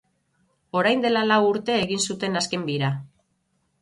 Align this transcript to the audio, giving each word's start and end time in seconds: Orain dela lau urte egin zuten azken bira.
Orain 0.79 1.03
dela 1.03 1.21
lau 1.31 1.39
urte 1.49 1.75
egin 1.81 2.03
zuten 2.09 2.41
azken 2.41 2.65
bira. 2.71 2.91